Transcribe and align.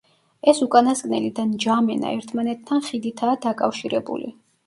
ეს 0.51 0.61
უკანასკნელი 0.65 1.27
და 1.39 1.43
ნჯამენა 1.49 2.15
ერთმანეთთან 2.15 2.83
ხიდითაა 2.89 3.37
დაკავშირებული. 3.47 4.35